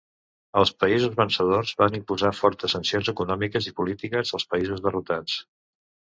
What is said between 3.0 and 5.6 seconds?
econòmiques i polítiques als països derrotats.